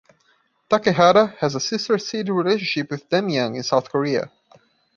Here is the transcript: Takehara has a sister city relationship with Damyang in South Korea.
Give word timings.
Takehara 0.67 1.37
has 1.37 1.53
a 1.53 1.59
sister 1.59 1.99
city 1.99 2.31
relationship 2.31 2.89
with 2.89 3.07
Damyang 3.11 3.55
in 3.55 3.61
South 3.61 3.87
Korea. 3.91 4.31